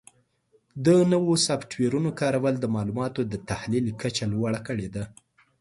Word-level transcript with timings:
د 0.85 0.87
نوو 1.11 1.33
سافټویرونو 1.45 2.09
کارول 2.21 2.55
د 2.59 2.65
معلوماتو 2.75 3.21
د 3.31 3.33
تحلیل 3.49 3.85
کچه 4.01 4.25
لوړه 4.33 4.59
کړې 4.67 4.87
ده. 4.95 5.03